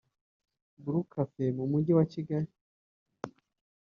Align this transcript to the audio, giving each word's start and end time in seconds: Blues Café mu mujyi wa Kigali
Blues 0.83 1.07
Café 1.13 1.45
mu 1.57 1.65
mujyi 1.71 1.91
wa 1.97 2.05
Kigali 2.11 2.49